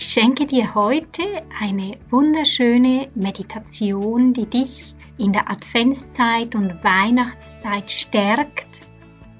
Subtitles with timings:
[0.00, 8.80] Ich schenke dir heute eine wunderschöne Meditation, die dich in der Adventszeit und Weihnachtszeit stärkt,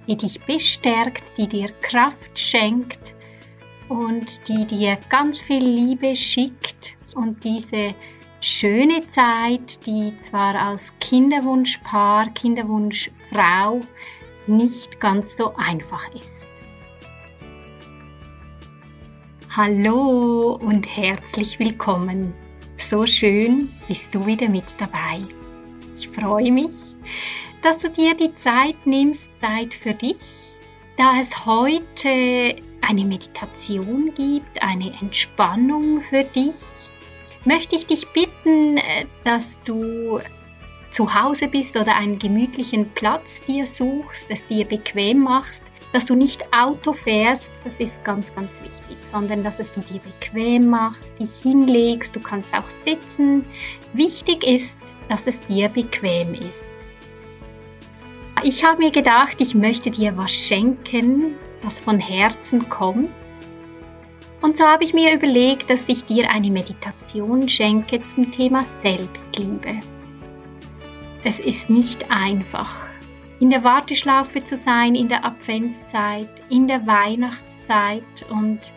[0.07, 3.15] die dich bestärkt, die dir Kraft schenkt
[3.89, 7.95] und die dir ganz viel Liebe schickt und diese
[8.43, 13.81] schöne Zeit, die zwar als Kinderwunschpaar, Kinderwunschfrau
[14.47, 16.40] nicht ganz so einfach ist.
[19.57, 22.33] Hallo und herzlich willkommen.
[22.79, 25.23] So schön bist du wieder mit dabei.
[25.97, 26.71] Ich freue mich,
[27.61, 30.21] dass du dir die Zeit nimmst, Zeit für dich,
[30.97, 36.55] da es heute eine Meditation gibt, eine Entspannung für dich,
[37.45, 38.79] möchte ich dich bitten,
[39.25, 40.21] dass du
[40.93, 46.15] zu Hause bist oder einen gemütlichen Platz dir suchst, es dir bequem machst dass du
[46.15, 51.11] nicht Auto fährst, das ist ganz, ganz wichtig, sondern dass es du dir bequem machst,
[51.19, 53.45] dich hinlegst, du kannst auch sitzen.
[53.93, 54.73] Wichtig ist,
[55.09, 56.63] dass es dir bequem ist.
[58.43, 63.11] Ich habe mir gedacht, ich möchte dir was schenken, das von Herzen kommt.
[64.41, 69.81] Und so habe ich mir überlegt, dass ich dir eine Meditation schenke zum Thema Selbstliebe.
[71.23, 72.90] Es ist nicht einfach
[73.41, 78.73] in der Warteschlaufe zu sein, in der Adventszeit, in der Weihnachtszeit und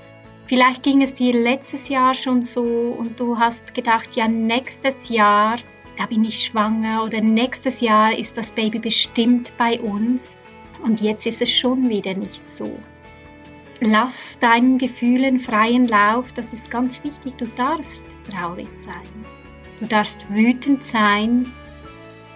[0.48, 2.64] vielleicht ging es dir letztes Jahr schon so
[2.98, 5.58] und du hast gedacht, ja, nächstes Jahr,
[5.98, 10.38] da bin ich schwanger oder nächstes Jahr ist das Baby bestimmt bei uns
[10.82, 12.80] und jetzt ist es schon wieder nicht so.
[13.82, 19.26] Lass deinen Gefühlen freien Lauf, das ist ganz wichtig, du darfst traurig sein.
[19.82, 21.52] Du darfst wütend sein,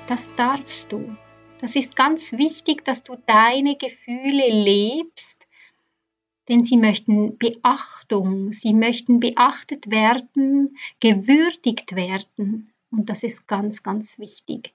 [0.07, 1.15] das darfst du.
[1.59, 5.47] Das ist ganz wichtig, dass du deine Gefühle lebst,
[6.49, 12.71] denn sie möchten Beachtung, sie möchten beachtet werden, gewürdigt werden.
[12.91, 14.73] Und das ist ganz, ganz wichtig.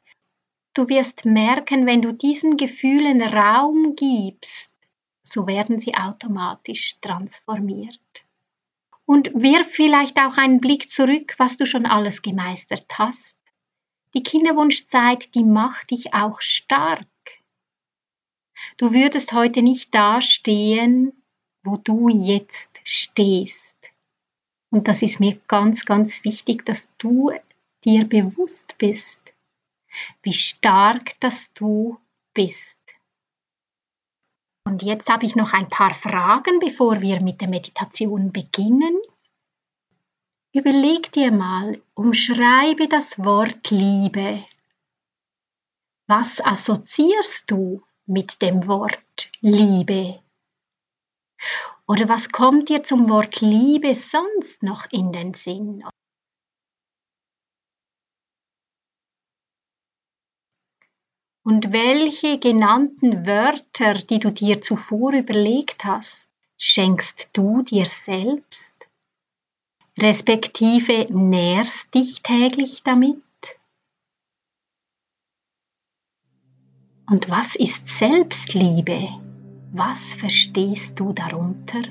[0.74, 4.72] Du wirst merken, wenn du diesen Gefühlen Raum gibst,
[5.22, 8.00] so werden sie automatisch transformiert.
[9.06, 13.38] Und wirf vielleicht auch einen Blick zurück, was du schon alles gemeistert hast.
[14.14, 17.06] Die Kinderwunschzeit, die macht dich auch stark.
[18.76, 21.12] Du würdest heute nicht dastehen,
[21.64, 23.76] wo du jetzt stehst.
[24.70, 27.32] Und das ist mir ganz, ganz wichtig, dass du
[27.84, 29.32] dir bewusst bist,
[30.22, 31.98] wie stark dass du
[32.34, 32.80] bist.
[34.64, 38.98] Und jetzt habe ich noch ein paar Fragen, bevor wir mit der Meditation beginnen.
[40.54, 44.44] Überleg dir mal, umschreibe das Wort Liebe.
[46.06, 50.22] Was assoziierst du mit dem Wort Liebe?
[51.88, 55.84] Oder was kommt dir zum Wort Liebe sonst noch in den Sinn?
[61.44, 68.81] Und welche genannten Wörter, die du dir zuvor überlegt hast, schenkst du dir selbst?
[70.00, 73.22] Respektive nährst dich täglich damit?
[77.10, 79.08] Und was ist Selbstliebe?
[79.72, 81.82] Was verstehst du darunter?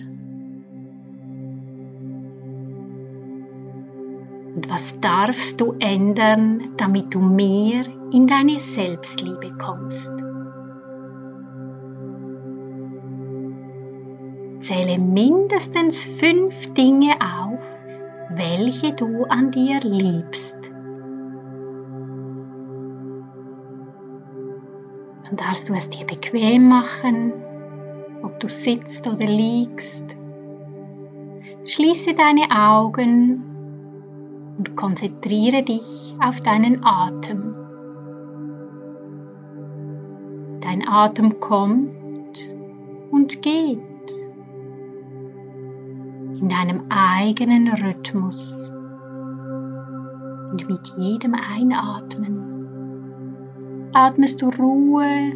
[4.55, 10.11] Und was darfst du ändern, damit du mehr in deine Selbstliebe kommst?
[14.61, 17.59] Zähle mindestens fünf Dinge auf,
[18.35, 20.71] welche du an dir liebst.
[25.23, 27.33] Dann darfst du es dir bequem machen,
[28.23, 30.15] ob du sitzt oder liegst.
[31.65, 33.43] Schließe deine Augen
[34.57, 37.55] und konzentriere dich auf deinen Atem.
[40.61, 42.37] Dein Atem kommt
[43.11, 43.90] und geht
[46.41, 48.71] in deinem eigenen Rhythmus.
[50.51, 52.41] Und mit jedem Einatmen
[53.93, 55.31] atmest du Ruhe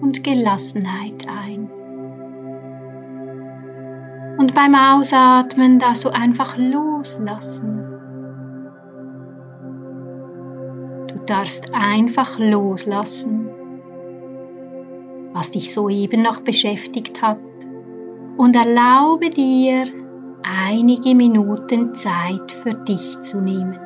[0.00, 1.70] und Gelassenheit ein.
[4.38, 7.84] Und beim Ausatmen darfst du einfach loslassen.
[11.08, 13.50] Du darfst einfach loslassen,
[15.34, 17.38] was dich soeben noch beschäftigt hat.
[18.36, 19.88] Und erlaube dir,
[20.48, 23.78] einige Minuten Zeit für dich zu nehmen.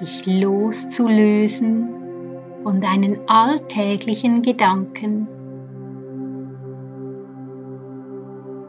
[0.00, 1.88] Dich loszulösen
[2.62, 5.28] von deinen alltäglichen Gedanken.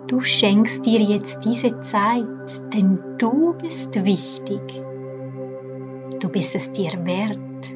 [0.07, 4.61] Du schenkst dir jetzt diese Zeit, denn du bist wichtig.
[6.19, 7.75] Du bist es dir wert.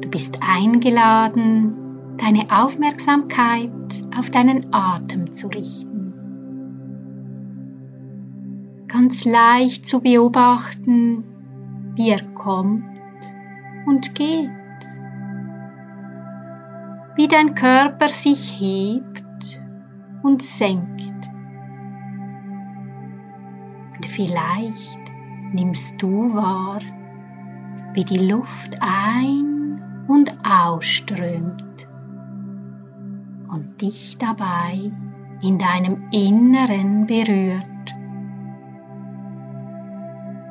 [0.00, 1.81] Du bist eingeladen,
[2.18, 3.70] deine Aufmerksamkeit
[4.16, 6.12] auf deinen Atem zu richten.
[8.88, 11.24] Ganz leicht zu beobachten,
[11.94, 12.84] wie er kommt
[13.86, 14.50] und geht.
[17.16, 19.60] Wie dein Körper sich hebt
[20.22, 21.28] und senkt.
[23.96, 25.00] Und vielleicht
[25.52, 26.80] nimmst du wahr,
[27.94, 31.88] wie die Luft ein- und ausströmt
[33.52, 34.90] und dich dabei
[35.42, 37.66] in deinem Inneren berührt.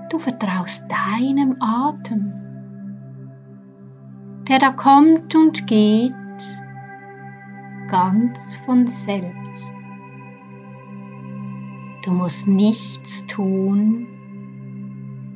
[0.09, 2.33] Du vertraust deinem Atem,
[4.47, 6.13] der da kommt und geht
[7.89, 9.73] ganz von selbst.
[12.03, 14.07] Du musst nichts tun,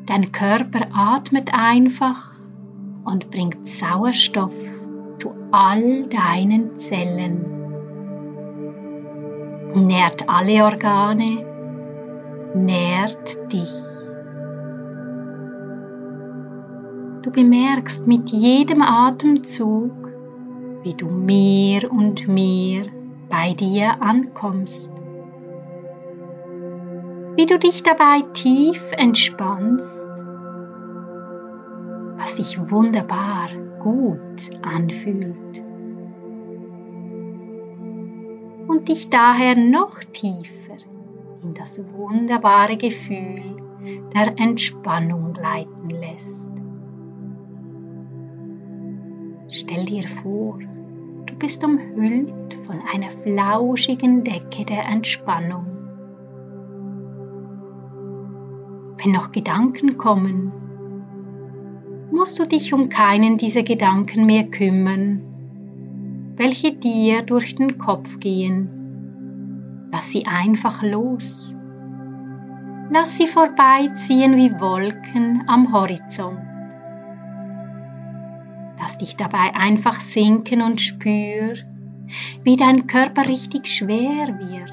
[0.05, 2.31] dein Körper atmet einfach
[3.05, 4.53] und bringt Sauerstoff
[5.19, 7.54] zu all deinen Zellen
[9.75, 11.45] nährt alle Organe,
[12.53, 13.73] nährt dich.
[17.21, 19.91] Du bemerkst mit jedem Atemzug,
[20.83, 22.85] wie du mehr und mehr
[23.29, 24.91] bei dir ankommst.
[27.35, 30.07] Wie du dich dabei tief entspannst,
[32.17, 33.49] was sich wunderbar
[33.79, 35.64] gut anfühlt.
[38.75, 40.77] Und dich daher noch tiefer
[41.43, 43.41] in das wunderbare Gefühl
[44.13, 46.49] der Entspannung gleiten lässt.
[49.47, 50.59] Stell dir vor,
[51.25, 55.67] du bist umhüllt von einer flauschigen Decke der Entspannung.
[58.97, 60.51] Wenn noch Gedanken kommen,
[62.11, 65.34] musst du dich um keinen dieser Gedanken mehr kümmern
[66.37, 69.89] welche dir durch den Kopf gehen.
[69.91, 71.55] Lass sie einfach los.
[72.89, 76.39] Lass sie vorbeiziehen wie Wolken am Horizont.
[78.79, 81.55] Lass dich dabei einfach sinken und spür,
[82.43, 84.71] wie dein Körper richtig schwer wird.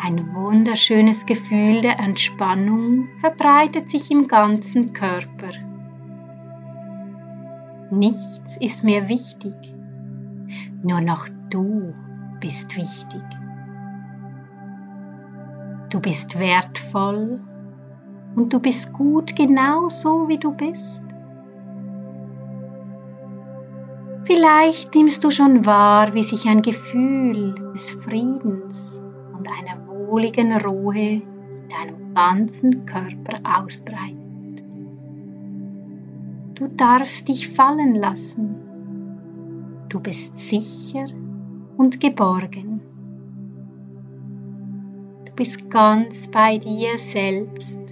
[0.00, 5.50] Ein wunderschönes Gefühl der Entspannung verbreitet sich im ganzen Körper.
[7.90, 9.54] Nichts ist mehr wichtig.
[10.82, 11.92] Nur noch du
[12.40, 13.22] bist wichtig.
[15.90, 17.40] Du bist wertvoll
[18.36, 21.02] und du bist gut genau so, wie du bist.
[24.24, 29.00] Vielleicht nimmst du schon wahr, wie sich ein Gefühl des Friedens
[29.36, 34.62] und einer wohligen Ruhe in deinem ganzen Körper ausbreitet.
[36.54, 38.67] Du darfst dich fallen lassen
[39.88, 41.06] Du bist sicher
[41.78, 42.80] und geborgen.
[45.24, 47.82] Du bist ganz bei dir selbst,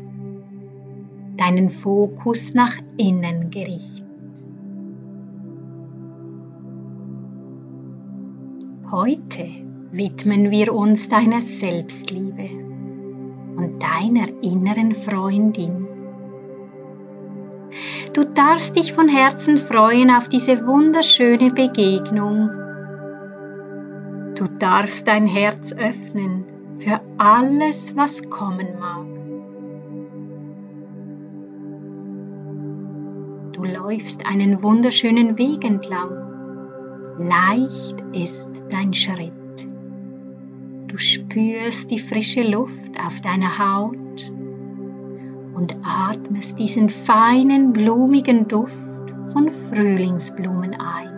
[1.39, 4.05] deinen Fokus nach innen gerichtet.
[8.91, 9.49] Heute
[9.91, 12.51] widmen wir uns deiner Selbstliebe
[13.57, 15.86] und deiner inneren Freundin
[18.17, 22.49] Du darfst dich von Herzen freuen auf diese wunderschöne Begegnung.
[24.35, 26.47] Du darfst dein Herz öffnen
[26.79, 29.05] für alles, was kommen mag.
[33.53, 36.09] Du läufst einen wunderschönen Weg entlang.
[37.19, 39.69] Leicht ist dein Schritt.
[40.87, 44.06] Du spürst die frische Luft auf deiner Haut
[45.57, 48.77] und atmest diesen feinen, blumigen Duft
[49.33, 51.09] von Frühlingsblumen ein.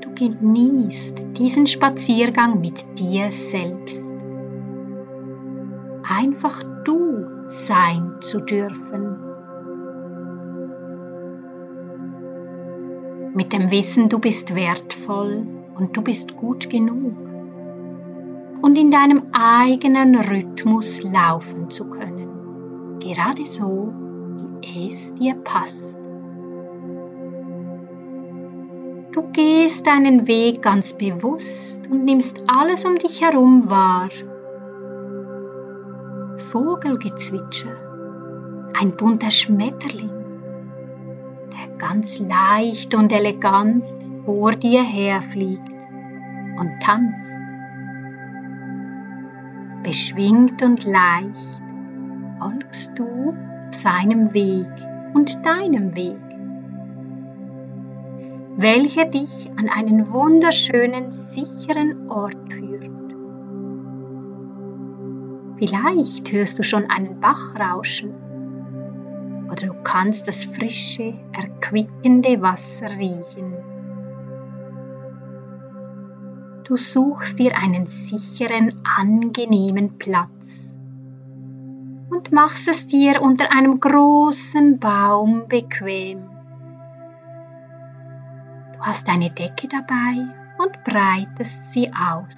[0.00, 4.02] Du genießt diesen Spaziergang mit dir selbst.
[6.02, 9.26] Einfach du sein zu dürfen.
[13.34, 15.42] mit dem Wissen, du bist wertvoll
[15.76, 17.25] und du bist gut genug
[18.62, 23.92] und in deinem eigenen Rhythmus laufen zu können, gerade so,
[24.62, 25.98] wie es dir passt.
[29.12, 34.10] Du gehst deinen Weg ganz bewusst und nimmst alles um dich herum wahr.
[36.50, 37.76] Vogelgezwitscher,
[38.78, 40.10] ein bunter Schmetterling,
[41.50, 43.84] der ganz leicht und elegant
[44.26, 45.72] vor dir herfliegt
[46.58, 47.35] und tanzt.
[49.86, 51.62] Beschwingt und leicht
[52.40, 53.32] folgst du
[53.70, 54.66] seinem Weg
[55.14, 56.18] und deinem Weg
[58.56, 62.90] welcher dich an einen wunderschönen, sicheren Ort führt.
[65.56, 68.12] Vielleicht hörst du schon einen Bach rauschen
[69.52, 73.54] oder du kannst das frische, erquickende Wasser riechen.
[76.66, 80.30] Du suchst dir einen sicheren, angenehmen Platz
[82.10, 86.36] und machst es dir unter einem großen Baum bequem
[88.86, 92.34] hast eine Decke dabei und breitest sie aus.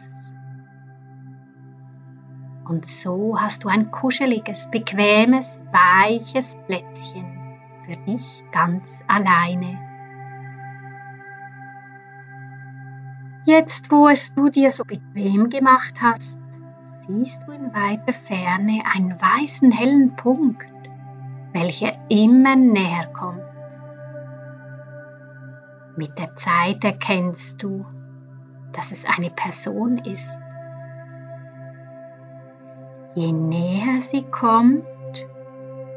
[2.66, 7.26] Und so hast du ein kuscheliges, bequemes, weiches Plätzchen
[7.84, 9.87] für dich ganz alleine.
[13.48, 16.38] Jetzt, wo es du dir so bequem gemacht hast,
[17.06, 20.66] siehst du in weiter Ferne einen weißen hellen Punkt,
[21.54, 23.40] welcher immer näher kommt.
[25.96, 27.86] Mit der Zeit erkennst du,
[28.72, 30.38] dass es eine Person ist.
[33.14, 34.84] Je näher sie kommt,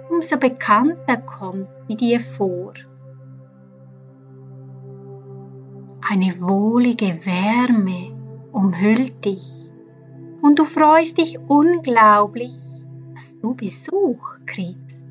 [0.09, 2.75] umso bekannter kommt sie dir vor.
[6.13, 8.11] Eine wohlige Wärme
[8.51, 9.49] umhüllt dich
[10.41, 12.51] und du freust dich unglaublich,
[13.13, 15.07] dass du Besuch kriegst.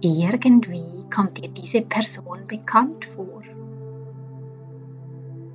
[0.00, 3.42] Irgendwie kommt dir diese Person bekannt vor.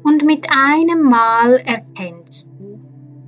[0.03, 2.77] Und mit einem Mal erkennst du,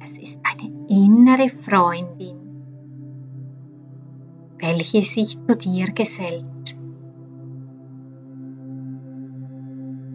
[0.04, 2.36] es ist eine innere Freundin,
[4.60, 6.61] welche sich zu dir gesellt.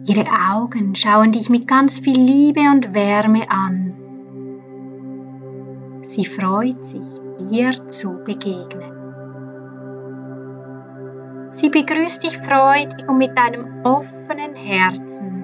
[0.09, 3.93] Ihre Augen schauen dich mit ganz viel Liebe und Wärme an.
[6.03, 7.05] Sie freut sich,
[7.37, 8.93] dir zu begegnen.
[11.51, 15.43] Sie begrüßt dich freudig und mit einem offenen Herzen.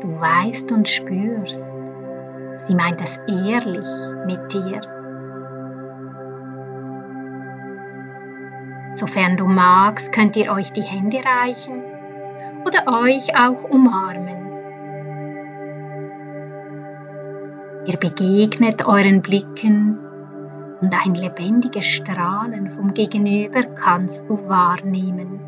[0.00, 1.64] Du weißt und spürst,
[2.66, 3.86] sie meint es ehrlich
[4.26, 4.80] mit dir.
[8.96, 11.89] Sofern du magst, könnt ihr euch die Hände reichen
[12.64, 14.40] oder euch auch umarmen.
[17.86, 19.98] Ihr begegnet euren Blicken
[20.80, 25.40] und ein lebendiges Strahlen vom Gegenüber kannst du wahrnehmen.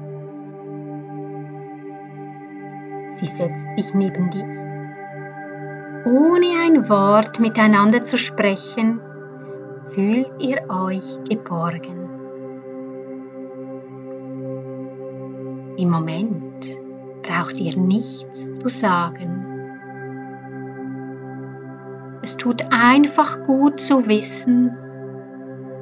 [3.15, 4.43] Sie setzt sich neben dich.
[6.05, 9.01] Ohne ein Wort miteinander zu sprechen,
[9.91, 12.09] fühlt ihr euch geborgen.
[15.77, 16.82] Im Moment
[17.23, 19.47] braucht ihr nichts zu sagen.
[22.23, 24.71] Es tut einfach gut zu wissen,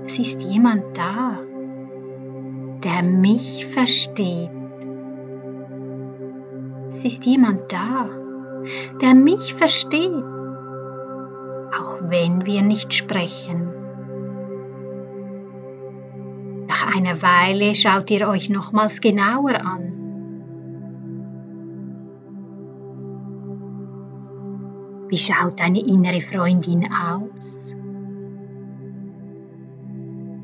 [0.06, 1.38] es ist jemand da,
[2.82, 4.50] der mich versteht.
[6.92, 8.08] Es ist jemand da,
[9.00, 10.24] der mich versteht,
[11.78, 13.68] auch wenn wir nicht sprechen.
[16.66, 19.99] Nach einer Weile schaut ihr euch nochmals genauer an.
[25.10, 27.66] Wie schaut deine innere Freundin aus?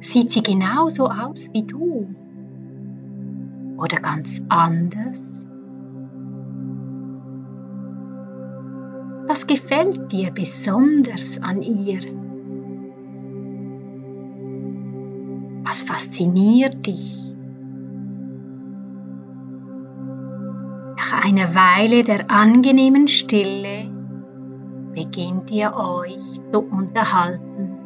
[0.01, 2.13] Sieht sie genauso aus wie du?
[3.77, 5.33] Oder ganz anders?
[9.29, 12.01] Was gefällt dir besonders an ihr?
[15.65, 17.23] Was fasziniert dich?
[20.97, 23.96] Nach einer Weile der angenehmen Stille
[24.97, 27.77] beginnt ihr euch zu unterhalten.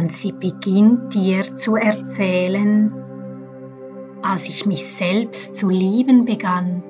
[0.00, 2.90] und sie beginnt dir zu erzählen,
[4.22, 6.82] als ich mich selbst zu lieben begann,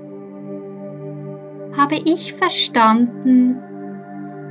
[1.77, 3.57] habe ich verstanden,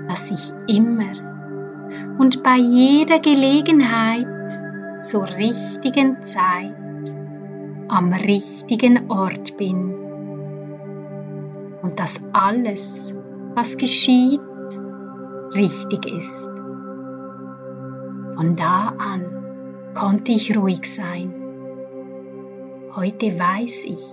[0.09, 1.13] dass ich immer
[2.19, 4.27] und bei jeder Gelegenheit
[5.03, 6.88] zur richtigen Zeit
[7.89, 9.95] am richtigen Ort bin
[11.81, 13.13] und dass alles,
[13.55, 14.41] was geschieht,
[15.55, 16.37] richtig ist.
[18.35, 19.25] Von da an
[19.95, 21.33] konnte ich ruhig sein.
[22.95, 24.05] Heute weiß ich,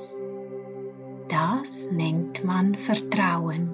[1.28, 3.70] das nennt man Vertrauen.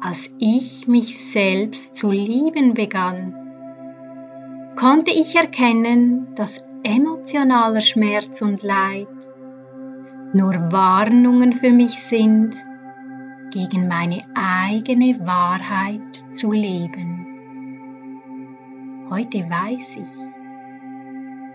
[0.00, 3.39] Als ich mich selbst zu lieben begann,
[4.80, 9.08] konnte ich erkennen, dass emotionaler Schmerz und Leid
[10.32, 12.54] nur Warnungen für mich sind,
[13.50, 17.26] gegen meine eigene Wahrheit zu leben.
[19.10, 20.18] Heute weiß ich,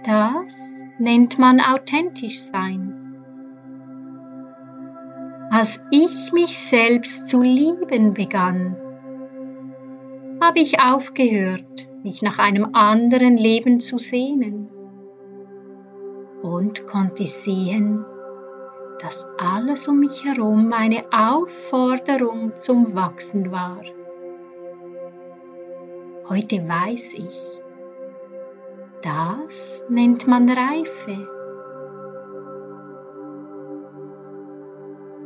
[0.03, 0.55] das
[0.99, 2.93] nennt man authentisch sein.
[5.49, 8.75] Als ich mich selbst zu lieben begann,
[10.39, 14.69] habe ich aufgehört, mich nach einem anderen Leben zu sehnen
[16.43, 18.05] und konnte sehen,
[19.01, 23.81] dass alles um mich herum eine Aufforderung zum Wachsen war.
[26.29, 27.61] Heute weiß ich,
[29.01, 31.27] das nennt man Reife.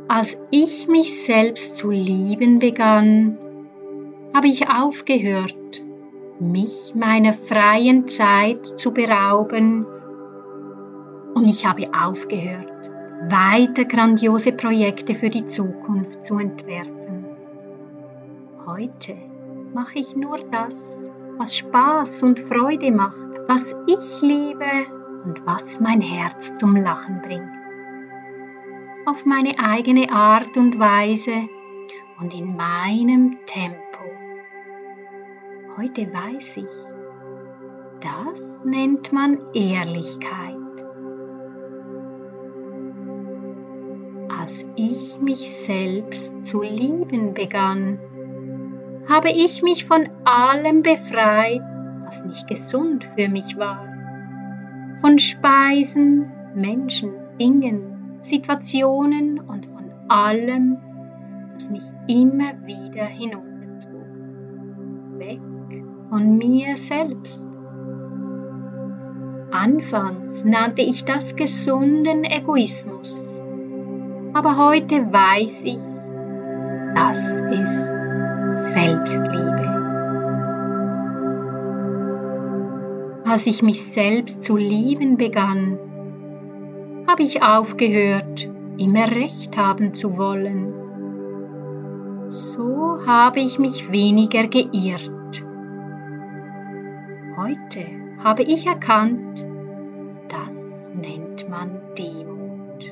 [0.08, 3.36] Als ich mich selbst zu lieben begann,
[4.32, 5.84] habe ich aufgehört,
[6.40, 9.86] mich meiner freien Zeit zu berauben
[11.34, 12.90] und ich habe aufgehört,
[13.28, 17.26] weiter grandiose Projekte für die Zukunft zu entwerfen.
[18.66, 19.16] Heute
[19.74, 24.86] mache ich nur das, was Spaß und Freude macht, was ich liebe
[25.24, 27.50] und was mein Herz zum Lachen bringt.
[29.06, 31.48] Auf meine eigene Art und Weise
[32.20, 33.99] und in meinem Tempo.
[35.80, 40.60] Heute weiß ich, das nennt man Ehrlichkeit.
[44.40, 47.98] als ich mich selbst zu lieben begann,
[49.08, 51.60] habe ich mich von allem befreit,
[52.04, 53.86] was nicht gesund für mich war.
[55.02, 60.78] Von Speisen, Menschen, Dingen, Situationen und von allem,
[61.54, 63.49] was mich immer wieder hinunterzog.
[66.10, 67.46] Von mir selbst.
[69.52, 73.30] Anfangs nannte ich das gesunden Egoismus
[74.32, 75.80] aber heute weiß ich,
[76.94, 79.60] das ist Selbstliebe.
[83.24, 85.78] Als ich mich selbst zu lieben begann,
[87.06, 90.72] habe ich aufgehört, immer recht haben zu wollen.
[92.28, 95.10] So habe ich mich weniger geirrt.
[97.50, 97.84] Heute
[98.22, 99.44] habe ich erkannt,
[100.28, 102.84] das nennt man Demut.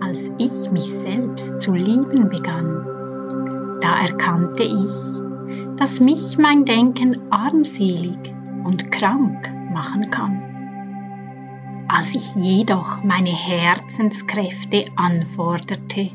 [0.00, 8.18] Als ich mich selbst zu lieben begann, da erkannte ich, dass mich mein Denken armselig
[8.64, 11.86] und krank machen kann.
[11.86, 16.10] Als ich jedoch meine Herzenskräfte anforderte,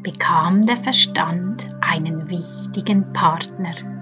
[0.00, 3.95] bekam der Verstand einen wichtigen Partner.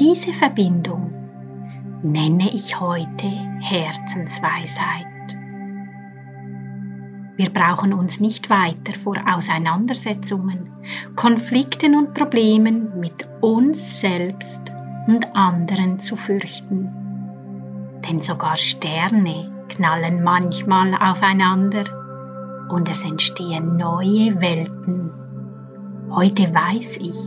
[0.00, 1.12] Diese Verbindung
[2.02, 3.28] nenne ich heute
[3.60, 5.06] Herzensweisheit.
[7.36, 10.68] Wir brauchen uns nicht weiter vor Auseinandersetzungen,
[11.14, 14.62] Konflikten und Problemen mit uns selbst
[15.06, 16.90] und anderen zu fürchten.
[18.08, 25.12] Denn sogar Sterne knallen manchmal aufeinander und es entstehen neue Welten.
[26.10, 27.18] Heute weiß ich,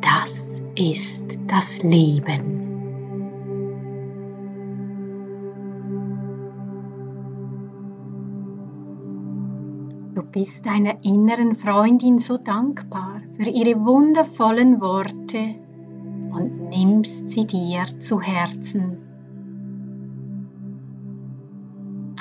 [0.00, 0.47] das
[0.78, 2.58] ist das Leben.
[10.38, 15.56] bist deiner inneren Freundin so dankbar für ihre wundervollen Worte
[16.30, 18.98] und nimmst sie dir zu Herzen.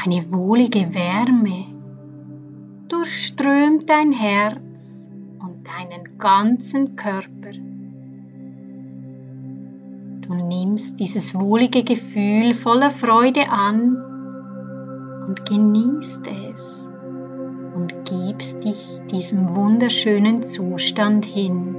[0.03, 1.65] Eine wohlige Wärme
[2.87, 5.07] durchströmt dein Herz
[5.39, 7.36] und deinen ganzen Körper.
[10.27, 13.95] Du nimmst dieses wohlige Gefühl voller Freude an
[15.25, 16.89] und genießt es
[17.73, 21.77] und gibst dich diesem wunderschönen Zustand hin.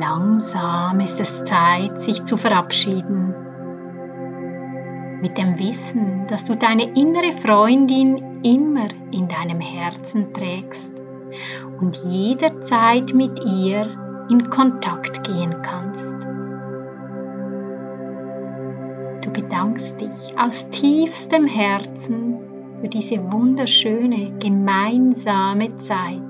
[0.00, 3.32] Langsam ist es Zeit, sich zu verabschieden.
[5.20, 10.92] mit dem Wissen, dass du deine innere Freundin immer in deinem Herzen trägst
[11.80, 13.86] und jederzeit mit ihr
[14.30, 16.04] in Kontakt gehen kannst.
[19.24, 22.38] Du bedankst dich aus tiefstem Herzen
[22.80, 26.22] für diese wunderschöne gemeinsame Zeit.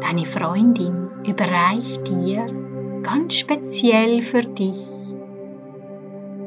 [0.00, 2.46] Deine Freundin überreicht dir
[3.02, 4.86] ganz speziell für dich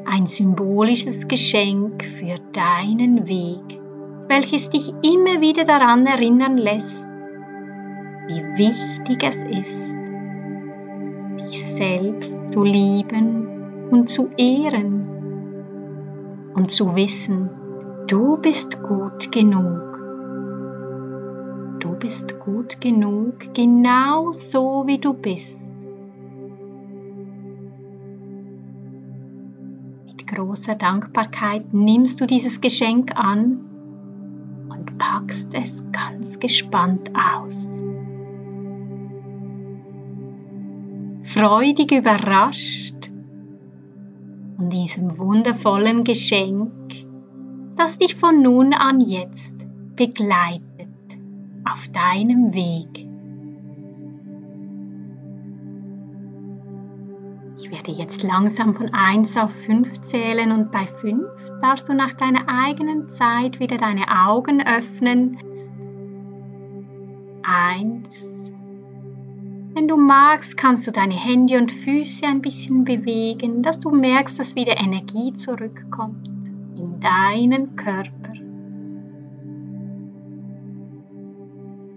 [0.06, 3.79] ein symbolisches Geschenk für deinen Weg,
[4.30, 7.08] welches dich immer wieder daran erinnern lässt,
[8.28, 9.98] wie wichtig es ist,
[11.40, 15.04] dich selbst zu lieben und zu ehren
[16.54, 17.50] und zu wissen,
[18.06, 19.98] du bist gut genug.
[21.80, 25.58] Du bist gut genug, genau so wie du bist.
[30.06, 33.69] Mit großer Dankbarkeit nimmst du dieses Geschenk an
[35.30, 37.70] packst es ganz gespannt aus.
[41.22, 43.08] Freudig überrascht
[44.56, 46.72] von diesem wundervollen Geschenk,
[47.76, 49.54] das dich von nun an jetzt
[49.94, 50.88] begleitet
[51.64, 53.09] auf deinem Weg.
[57.70, 61.22] Ich werde jetzt langsam von 1 auf 5 zählen und bei 5
[61.62, 65.38] darfst du nach deiner eigenen Zeit wieder deine Augen öffnen.
[67.44, 68.50] 1,
[69.74, 74.38] wenn du magst, kannst du deine Hände und Füße ein bisschen bewegen, dass du merkst,
[74.40, 76.28] dass wieder Energie zurückkommt
[76.76, 78.10] in deinen Körper.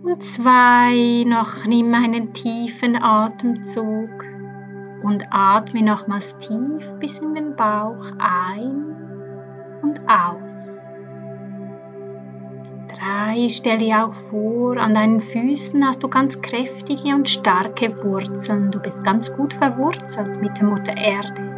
[0.04, 4.33] Und zwei, noch nimm einen tiefen Atemzug
[5.04, 8.96] und atme nochmals tief bis in den Bauch ein
[9.82, 10.74] und aus.
[12.98, 13.50] 3.
[13.50, 18.72] Stell dir auch vor, an deinen Füßen hast du ganz kräftige und starke Wurzeln.
[18.72, 21.54] Du bist ganz gut verwurzelt mit der Mutter Erde.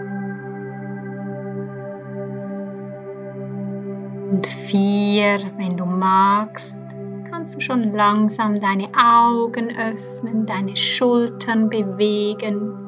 [4.31, 5.39] Und 4.
[5.58, 6.84] Wenn du magst,
[7.29, 12.85] kannst du schon langsam deine Augen öffnen, deine Schultern bewegen.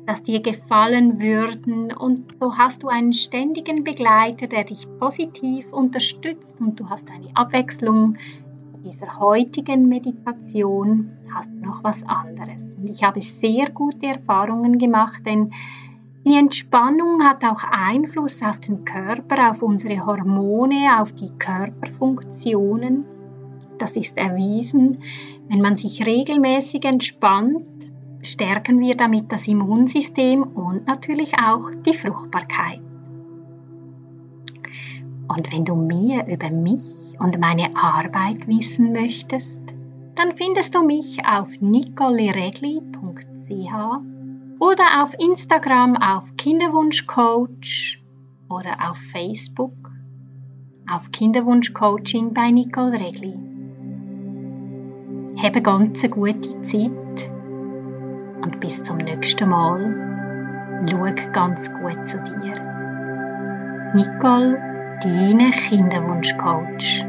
[0.07, 6.55] dass dir gefallen würden und so hast du einen ständigen Begleiter, der dich positiv unterstützt
[6.61, 8.15] und du hast eine Abwechslung
[8.85, 12.73] dieser heutigen Meditation, hast du noch was anderes.
[12.77, 15.51] Und ich habe sehr gute Erfahrungen gemacht, denn
[16.25, 23.03] die Entspannung hat auch Einfluss auf den Körper, auf unsere Hormone, auf die Körperfunktionen.
[23.77, 24.99] Das ist erwiesen.
[25.49, 27.65] Wenn man sich regelmäßig entspannt,
[28.21, 32.81] stärken wir damit das Immunsystem und natürlich auch die Fruchtbarkeit.
[35.29, 36.83] Und wenn du mehr über mich
[37.19, 39.62] und meine Arbeit wissen möchtest,
[40.15, 42.81] dann findest du mich auf nicoleregli.ch
[44.60, 47.99] oder auf Instagram auf Kinderwunschcoach
[48.49, 49.73] oder auf Facebook
[50.89, 53.56] auf Kinderwunschcoaching bei Nicole Regli.
[55.41, 57.30] Habe ganz gute Zeit
[58.41, 59.93] und bis zum nächsten Mal.
[60.89, 62.56] Schau ganz gut zu dir.
[63.93, 64.58] Nicole,
[65.04, 67.06] deine Kinderwunschcoach.